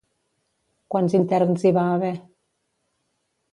[0.95, 2.11] Quants interns hi va haver?